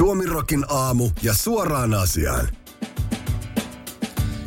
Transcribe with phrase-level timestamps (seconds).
[0.00, 2.48] Suomirokin aamu ja suoraan asiaan.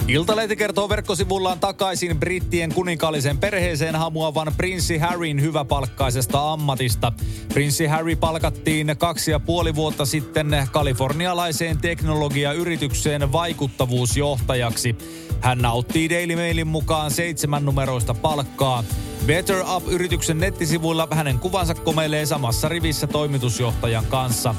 [0.08, 7.14] Iltalehti kertoo verkkosivullaan takaisin brittien kuninkaallisen perheeseen hamuavan prinssi Harryn hyväpalkkaisesta ammatista.
[7.54, 14.96] Prinssi Harry palkattiin kaksi ja puoli vuotta sitten kalifornialaiseen teknologiayritykseen vaikuttavuusjohtajaksi.
[15.42, 18.84] Hän nauttii Daily Mailin mukaan seitsemän numeroista palkkaa.
[19.26, 24.56] Better Up-yrityksen nettisivuilla hänen kuvansa komeilee samassa rivissä toimitusjohtajan kanssa.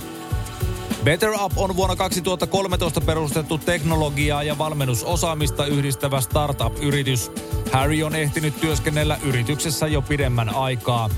[1.04, 7.32] Better Up on vuonna 2013 perustettu teknologiaa ja valmennusosaamista yhdistävä startup-yritys.
[7.72, 11.10] Harry on ehtinyt työskennellä yrityksessä jo pidemmän aikaa.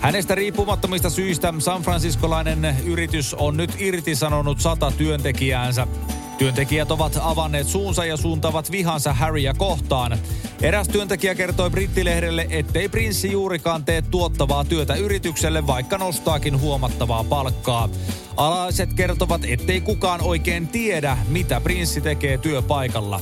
[0.00, 5.86] Hänestä riippumattomista syistä San Franciscolainen yritys on nyt irtisanonut sata työntekijäänsä.
[6.38, 10.18] Työntekijät ovat avanneet suunsa ja suuntavat vihansa Harryä kohtaan.
[10.60, 17.88] Eräs työntekijä kertoi brittilehdelle, ettei prinssi juurikaan tee tuottavaa työtä yritykselle, vaikka nostaakin huomattavaa palkkaa.
[18.36, 23.20] Alaiset kertovat, ettei kukaan oikein tiedä, mitä prinssi tekee työpaikalla.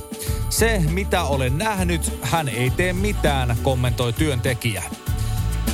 [0.51, 4.83] Se, mitä olen nähnyt, hän ei tee mitään, kommentoi työntekijä.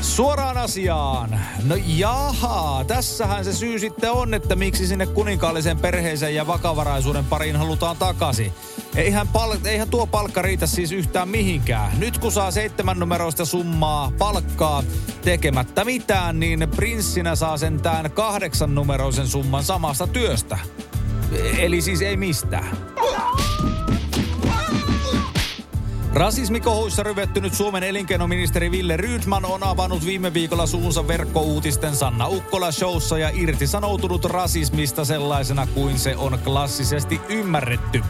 [0.02, 1.40] Suoraan asiaan.
[1.64, 7.56] No jaha, tässähän se syy sitten on, että miksi sinne kuninkaallisen perheeseen ja vakavaraisuuden pariin
[7.56, 8.52] halutaan takaisin.
[8.96, 12.00] Eihän, pal- eihän tuo palkka riitä siis yhtään mihinkään.
[12.00, 14.82] Nyt kun saa seitsemän numeroista summaa palkkaa
[15.24, 20.58] tekemättä mitään, niin prinssinä saa sentään kahdeksan numeroisen summan samasta työstä.
[21.58, 22.76] Eli siis ei mistään.
[26.16, 33.18] Rasismikohuissa ryvettynyt Suomen elinkeinoministeri Ville Rydman on avannut viime viikolla suunsa verkkouutisten Sanna Ukkola showssa
[33.18, 38.02] ja irtisanoutunut rasismista sellaisena kuin se on klassisesti ymmärretty.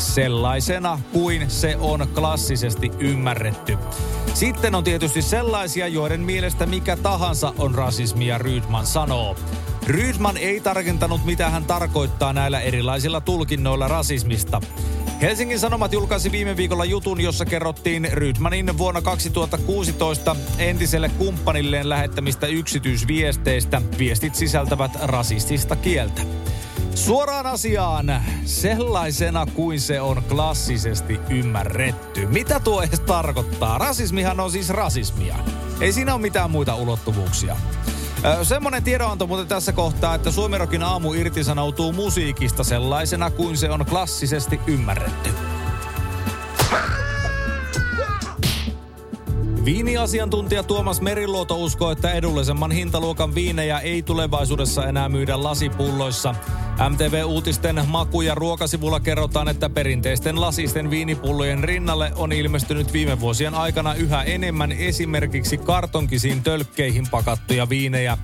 [0.00, 3.78] Sellaisena kuin se on klassisesti ymmärretty.
[4.34, 9.36] Sitten on tietysti sellaisia, joiden mielestä mikä tahansa on rasismia, Rydman sanoo.
[9.86, 14.60] Rydman ei tarkentanut, mitä hän tarkoittaa näillä erilaisilla tulkinnoilla rasismista.
[15.20, 23.82] Helsingin Sanomat julkaisi viime viikolla jutun, jossa kerrottiin Rydmanin vuonna 2016 entiselle kumppanilleen lähettämistä yksityisviesteistä.
[23.98, 26.22] Viestit sisältävät rasistista kieltä.
[26.94, 32.26] Suoraan asiaan, sellaisena kuin se on klassisesti ymmärretty.
[32.26, 33.78] Mitä tuo edes tarkoittaa?
[33.78, 35.36] Rasismihan on siis rasismia.
[35.80, 37.56] Ei siinä ole mitään muita ulottuvuuksia.
[38.42, 44.60] Semmoinen tiedonanto muuten tässä kohtaa, että Suomerokin aamu irtisanoutuu musiikista sellaisena kuin se on klassisesti
[44.66, 45.30] ymmärretty.
[49.64, 56.34] Viiniasiantuntija Tuomas Meriluoto uskoo, että edullisemman hintaluokan viinejä ei tulevaisuudessa enää myydä lasipulloissa.
[56.88, 63.94] MTV-uutisten maku- ja ruokasivulla kerrotaan, että perinteisten lasisten viinipullojen rinnalle on ilmestynyt viime vuosien aikana
[63.94, 68.18] yhä enemmän esimerkiksi kartonkisiin tölkkeihin pakattuja viinejä.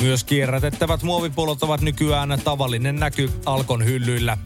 [0.00, 4.38] Myös kierrätettävät muovipullot ovat nykyään tavallinen näky Alkon hyllyillä.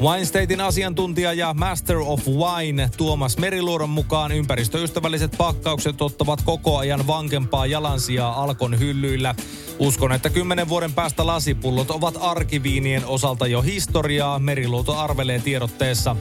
[0.00, 7.66] Wine asiantuntija ja Master of Wine Tuomas Meriluodon mukaan ympäristöystävälliset pakkaukset ottavat koko ajan vankempaa
[7.66, 9.34] jalansijaa Alkon hyllyillä.
[9.78, 16.16] Uskon, että kymmenen vuoden päästä lasipullot ovat arkiviinien osalta jo historiaa, Meriluoto arvelee tiedotteessa.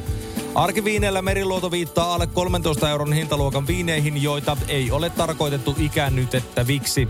[0.56, 7.08] Arkiviineillä Meriluoto viittaa alle 13 euron hintaluokan viineihin, joita ei ole tarkoitettu ikäännytettäviksi.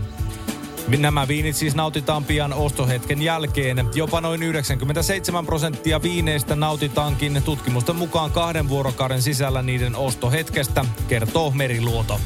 [0.98, 3.88] Nämä viinit siis nautitaan pian ostohetken jälkeen.
[3.94, 12.20] Jopa noin 97 prosenttia viineistä nautitaankin tutkimusten mukaan kahden vuorokauden sisällä niiden ostohetkestä, kertoo Meriluoto.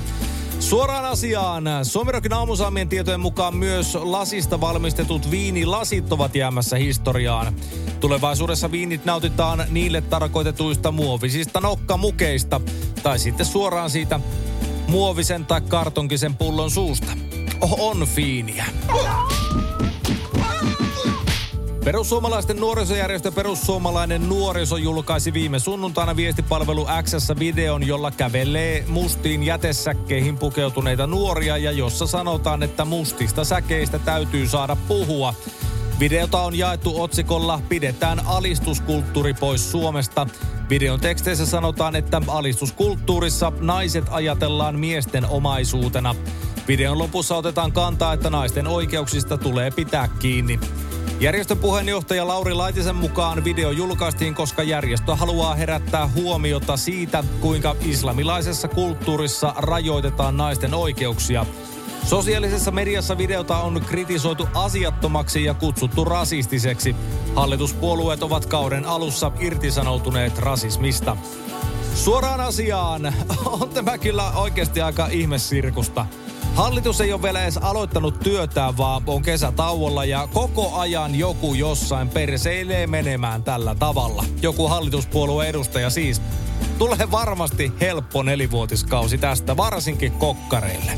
[0.61, 1.65] Suoraan asiaan.
[1.83, 7.55] Suomirokin aamusaamien tietojen mukaan myös lasista valmistetut viinilasit ovat jäämässä historiaan.
[8.01, 12.61] Tulevaisuudessa viinit nautitaan niille tarkoitetuista muovisista nokkamukeista
[13.03, 14.21] tai sitten suoraan siitä
[14.89, 17.13] muovisen tai kartonkisen pullon suusta
[17.63, 18.65] on fiiniä.
[21.85, 31.07] Perussuomalaisten nuorisojärjestö Perussuomalainen nuoriso julkaisi viime sunnuntaina viestipalvelu X videon, jolla kävelee mustiin jätesäkkeihin pukeutuneita
[31.07, 35.35] nuoria ja jossa sanotaan, että mustista säkeistä täytyy saada puhua.
[36.01, 40.27] Videota on jaettu otsikolla Pidetään alistuskulttuuri pois Suomesta.
[40.69, 46.15] Videon teksteissä sanotaan, että alistuskulttuurissa naiset ajatellaan miesten omaisuutena.
[46.69, 50.61] Videon lopussa otetaan kantaa, että naisten oikeuksista tulee pitää kiinni.
[51.21, 58.69] Järjestön puheenjohtaja Lauri Laitisen mukaan video julkaistiin, koska järjestö haluaa herättää huomiota siitä, kuinka islamilaisessa
[58.69, 61.47] kulttuurissa rajoitetaan naisten oikeuksia.
[62.05, 66.97] Sosiaalisessa mediassa videota on kritisoitu asiattomaksi ja kutsuttu rasistiseksi.
[67.35, 71.17] Hallituspuolueet ovat kauden alussa irtisanoutuneet rasismista.
[71.95, 73.15] Suoraan asiaan
[73.61, 76.07] on tämä kyllä oikeasti aika ihmesirkusta.
[76.55, 82.09] Hallitus ei ole vielä edes aloittanut työtään, vaan on kesätauolla ja koko ajan joku jossain
[82.09, 84.25] perseilee menemään tällä tavalla.
[84.43, 86.23] Joku hallituspuolueen edustaja siis.
[86.79, 90.93] Tulee varmasti helppo nelivuotiskausi tästä, varsinkin kokkareille.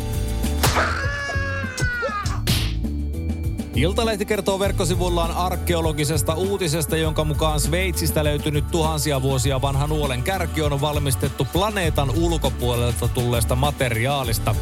[3.75, 10.81] Iltalehti kertoo verkkosivullaan arkeologisesta uutisesta, jonka mukaan Sveitsistä löytynyt tuhansia vuosia vanha nuolen kärki on
[10.81, 14.55] valmistettu planeetan ulkopuolelta tulleesta materiaalista.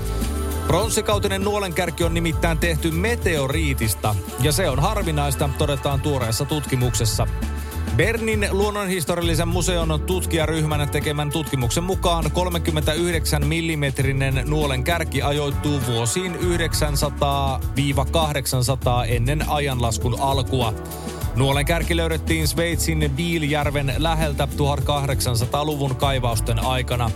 [0.66, 7.26] Pronssikautinen nuolenkärki on nimittäin tehty meteoriitista, ja se on harvinaista, todetaan tuoreessa tutkimuksessa.
[7.96, 13.82] Bernin luonnonhistoriallisen museon tutkijaryhmän tekemän tutkimuksen mukaan 39 mm
[14.50, 16.38] nuolen kärki ajoittuu vuosiin 900-800
[19.06, 20.74] ennen ajanlaskun alkua.
[21.36, 27.10] Nuolen kärki löydettiin Sveitsin Biiljärven läheltä 1800-luvun kaivausten aikana.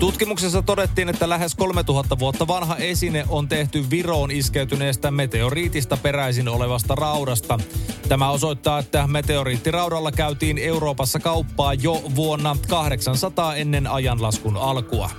[0.00, 6.94] Tutkimuksessa todettiin, että lähes 3000 vuotta vanha esine on tehty Viroon iskeytyneestä meteoriitista peräisin olevasta
[6.94, 7.58] raudasta.
[8.08, 15.10] Tämä osoittaa, että meteoriittiraudalla käytiin Euroopassa kauppaa jo vuonna 800 ennen ajanlaskun alkua.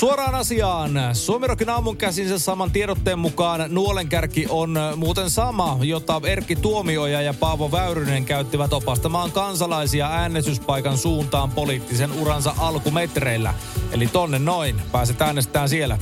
[0.00, 0.90] Suoraan asiaan.
[1.12, 7.72] Suomirokin aamun käsinsä saman tiedotteen mukaan nuolenkärki on muuten sama, jota Erkki Tuomioja ja Paavo
[7.72, 13.54] Väyrynen käyttivät opastamaan kansalaisia äänestyspaikan suuntaan poliittisen uransa alkumetreillä.
[13.92, 14.82] Eli tonne noin.
[14.92, 15.98] Pääset äänestämään siellä.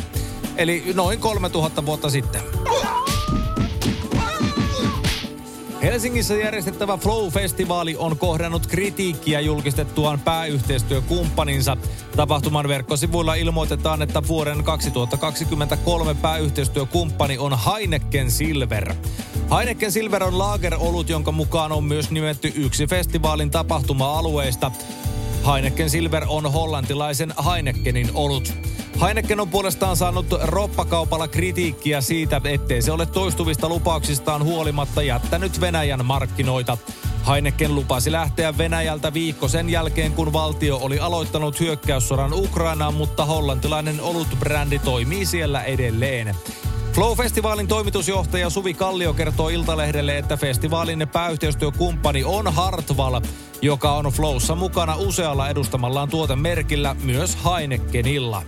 [0.57, 2.43] Eli noin 3000 vuotta sitten.
[5.83, 11.77] Helsingissä järjestettävä Flow-festivaali on kohdannut kritiikkiä julkistettuaan pääyhteistyökumppaninsa.
[12.17, 18.95] Tapahtuman verkkosivuilla ilmoitetaan, että vuoden 2023 pääyhteistyökumppani on Heineken Silver.
[19.57, 24.73] Heineken Silver on laagerolut, jonka mukaan on myös nimetty yksi festivaalin tapahtuma-alueista.
[25.53, 28.53] Heineken Silver on hollantilaisen Heinekenin olut.
[29.01, 36.07] Heineken on puolestaan saanut roppakaupalla kritiikkiä siitä, ettei se ole toistuvista lupauksistaan huolimatta jättänyt Venäjän
[36.07, 36.79] markkinoita.
[37.29, 44.01] Heineken lupasi lähteä Venäjältä viikko sen jälkeen, kun valtio oli aloittanut hyökkäyssodan Ukrainaan, mutta hollantilainen
[44.01, 46.37] olutbrändi toimii siellä edelleen.
[46.93, 53.21] Flow-festivaalin toimitusjohtaja Suvi Kallio kertoo Iltalehdelle, että festivaalin pääyhteistyökumppani on Hartwall,
[53.63, 58.43] joka on Flowssa mukana usealla edustamallaan tuotemerkillä, myös Heinekenilla.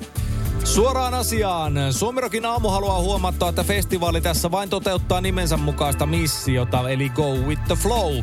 [0.65, 1.75] Suoraan asiaan.
[1.91, 7.62] Suomirokin aamu haluaa huomattaa, että festivaali tässä vain toteuttaa nimensä mukaista missiota, eli Go with
[7.67, 8.15] the Flow.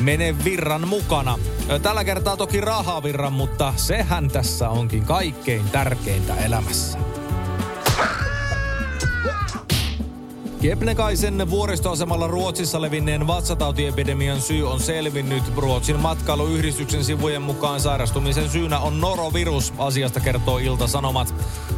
[0.00, 1.38] Mene virran mukana.
[1.82, 6.98] Tällä kertaa toki rahavirran, mutta sehän tässä onkin kaikkein tärkeintä elämässä.
[10.62, 15.42] Kebnekaisen vuoristoasemalla Ruotsissa levinneen vatsatautiepidemian syy on selvinnyt.
[15.56, 21.34] Ruotsin matkailuyhdistyksen sivujen mukaan sairastumisen syynä on norovirus, asiasta kertoo Ilta-Sanomat.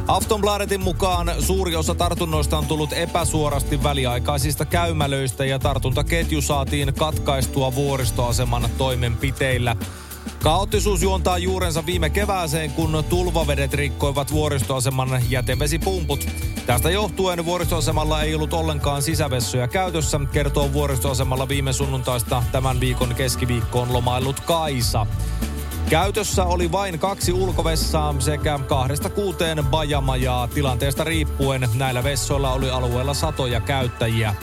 [0.08, 8.69] Aftonbladetin mukaan suuri osa tartunnoista on tullut epäsuorasti väliaikaisista käymälöistä ja tartuntaketju saatiin katkaistua vuoristoaseman
[8.79, 9.76] toimenpiteillä.
[10.43, 16.26] Kaoottisuus juontaa juurensa viime kevääseen, kun tulvavedet rikkoivat vuoristoaseman jätevesipumput.
[16.67, 23.93] Tästä johtuen vuoristoasemalla ei ollut ollenkaan sisävessoja käytössä, kertoo vuoristoasemalla viime sunnuntaista tämän viikon keskiviikkoon
[23.93, 25.06] lomaillut Kaisa.
[25.90, 30.48] Käytössä oli vain kaksi ulkovessaa sekä kahdesta kuuteen bajamajaa.
[30.48, 34.34] Tilanteesta riippuen näillä vessoilla oli alueella satoja käyttäjiä.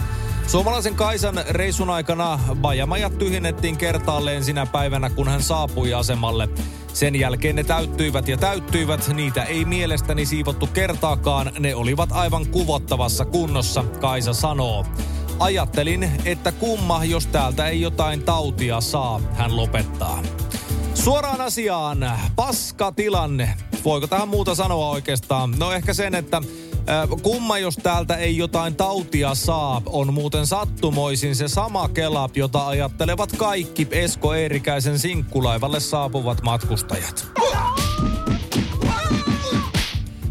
[0.48, 6.50] Suomalaisen Kaisan reissun aikana bajamajat tyhjennettiin kertaalleen sinä päivänä, kun hän saapui asemalle.
[6.94, 13.26] Sen jälkeen ne täyttyivät ja täyttyivät, niitä ei mielestäni siivottu kertaakaan, ne olivat aivan kuvottavassa
[13.26, 14.86] kunnossa, Kaisa sanoo.
[15.40, 20.24] Ajattelin, että kumma, jos täältä ei jotain tautia saa, hän lopettaa.
[21.04, 23.58] Suoraan asiaan, paska tilanne.
[23.86, 25.56] Voiko tähän muuta sanoa oikeastaan?
[25.60, 26.42] No ehkä sen, että
[27.22, 33.32] kumma, jos täältä ei jotain tautia saa, on muuten sattumoisin se sama kela, jota ajattelevat
[33.38, 37.28] kaikki Esko Eerikäisen sinkkulaivalle saapuvat matkustajat.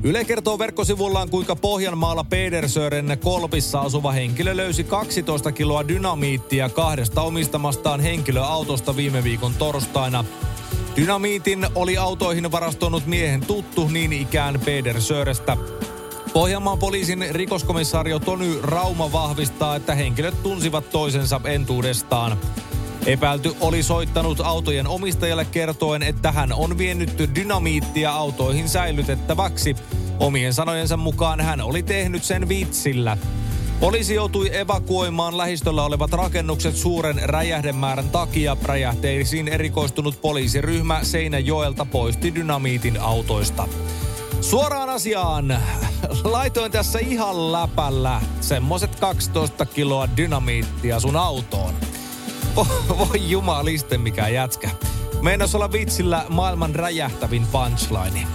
[0.02, 8.00] Yle kertoo verkkosivullaan, kuinka Pohjanmaalla Pedersören kolpissa asuva henkilö löysi 12 kiloa dynamiittia kahdesta omistamastaan
[8.00, 10.25] henkilöautosta viime viikon torstaina.
[10.97, 15.57] Dynamiitin oli autoihin varastoinut miehen tuttu niin ikään Pedersörestä.
[16.33, 22.39] Pohjanmaan poliisin rikoskomissario Tony Rauma vahvistaa, että henkilöt tunsivat toisensa entuudestaan.
[23.07, 29.77] Epäilty oli soittanut autojen omistajalle kertoen, että hän on vienyt dynamiittia autoihin säilytettäväksi.
[30.19, 33.17] Omien sanojensa mukaan hän oli tehnyt sen vitsillä.
[33.83, 38.57] Poliisi joutui evakuoimaan lähistöllä olevat rakennukset suuren räjähdemäärän takia.
[38.62, 43.69] Räjähteisiin erikoistunut poliisiryhmä Seinäjoelta poisti dynamiitin autoista.
[44.41, 45.59] Suoraan asiaan.
[46.25, 51.75] Laitoin tässä ihan läpällä semmoset 12 kiloa dynamiittia sun autoon.
[52.99, 54.71] Voi jumaliste mikä jätkä.
[55.23, 58.27] Meinas olla vitsillä maailman räjähtävin punchline.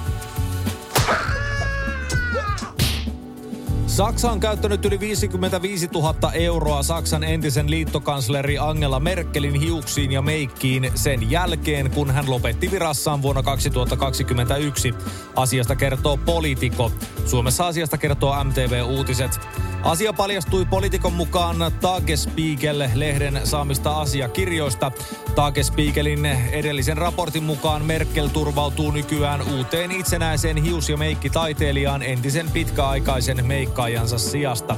[3.98, 10.92] Saksa on käyttänyt yli 55 000 euroa Saksan entisen liittokansleri Angela Merkelin hiuksiin ja meikkiin
[10.96, 14.94] sen jälkeen, kun hän lopetti virassaan vuonna 2021.
[15.36, 16.92] Asiasta kertoo Politico.
[17.26, 19.40] Suomessa asiasta kertoo MTV Uutiset.
[19.84, 24.92] Asia paljastui poliitikon mukaan Tagespiegel-lehden saamista asiakirjoista.
[25.36, 33.46] Tagespiegelin edellisen raportin mukaan Merkel turvautuu nykyään uuteen itsenäiseen hius- ja meikkitaiteilijaan entisen pitkäaikaisen
[33.88, 34.78] meikkaajansa sijasta.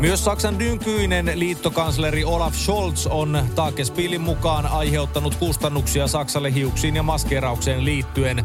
[0.00, 7.84] Myös Saksan nykyinen liittokansleri Olaf Scholz on Tagespielin mukaan aiheuttanut kustannuksia Saksalle hiuksiin ja maskeraukseen
[7.84, 8.44] liittyen.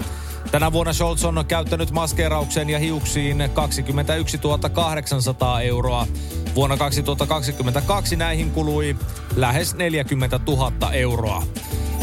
[0.52, 4.40] Tänä vuonna Scholz on käyttänyt maskeeraukseen ja hiuksiin 21
[4.74, 6.08] 800 euroa.
[6.56, 8.96] Vuonna 2022 näihin kului
[9.36, 11.44] lähes 40 000 euroa.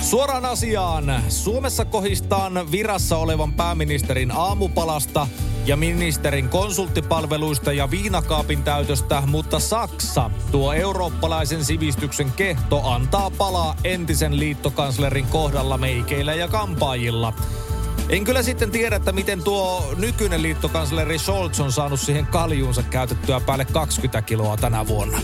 [0.01, 1.23] Suoraan asiaan.
[1.29, 5.27] Suomessa kohistaan virassa olevan pääministerin aamupalasta
[5.69, 14.39] ja ministerin konsulttipalveluista ja viinakaapin täytöstä, mutta Saksa, tuo eurooppalaisen sivistyksen kehto, antaa palaa entisen
[14.39, 17.33] liittokanslerin kohdalla meikeillä ja kampaajilla.
[18.09, 23.41] En kyllä sitten tiedä, että miten tuo nykyinen liittokansleri Scholz on saanut siihen kaljuunsa käytettyä
[23.41, 25.19] päälle 20 kiloa tänä vuonna.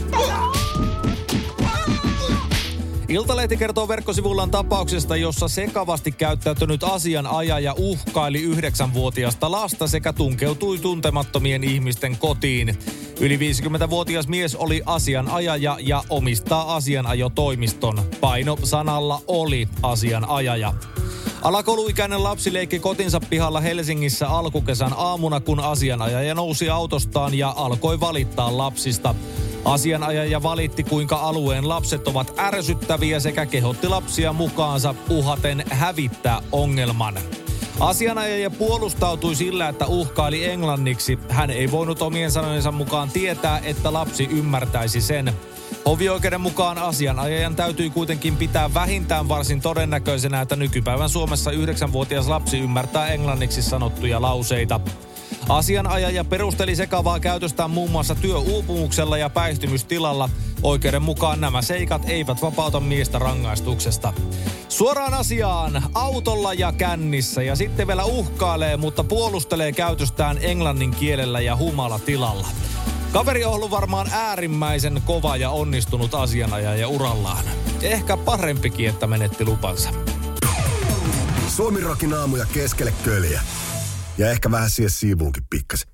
[3.15, 12.17] Iltalehti kertoo verkkosivullaan tapauksesta, jossa sekavasti käyttäytynyt asianajaja uhkaili yhdeksänvuotiasta lasta sekä tunkeutui tuntemattomien ihmisten
[12.19, 12.79] kotiin.
[13.21, 18.03] Yli 50-vuotias mies oli asianajaja ja omistaa asianajotoimiston.
[18.21, 20.75] Paino sanalla oli asianajaja.
[21.43, 28.59] Alakouluikäinen lapsi leikki kotinsa pihalla Helsingissä alkukesän aamuna, kun asianajaja nousi autostaan ja alkoi valittaa
[28.59, 29.15] lapsista.
[29.65, 37.15] Asianajaja valitti, kuinka alueen lapset ovat ärsyttäviä sekä kehotti lapsia mukaansa uhaten hävittää ongelman.
[37.81, 41.19] Asianajaja puolustautui sillä, että uhkaili englanniksi.
[41.29, 45.33] Hän ei voinut omien sanojensa mukaan tietää, että lapsi ymmärtäisi sen.
[45.87, 53.09] Hovioikeuden mukaan asianajajan täytyy kuitenkin pitää vähintään varsin todennäköisenä, että nykypäivän Suomessa yhdeksänvuotias lapsi ymmärtää
[53.09, 54.81] englanniksi sanottuja lauseita.
[55.49, 60.31] Asianajaja perusteli sekavaa käytöstään muun muassa työuupumuksella ja päihtymystilalla.
[60.63, 64.13] Oikeuden mukaan nämä seikat eivät vapauta miestä rangaistuksesta.
[64.69, 71.57] Suoraan asiaan, autolla ja kännissä ja sitten vielä uhkailee, mutta puolustelee käytöstään englannin kielellä ja
[71.57, 72.49] humalatilalla.
[73.13, 77.45] Kaveri on ollut varmaan äärimmäisen kova ja onnistunut asianajaja urallaan.
[77.83, 79.91] Ehkä parempikin, että menetti lupansa.
[81.49, 83.41] Suomi Rokin aamuja keskelle köljä.
[84.19, 85.94] Ja ehkä vähän siihen siivuunkin pikkasen.